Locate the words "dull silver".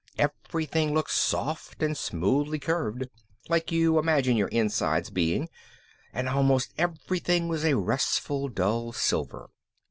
8.51-9.51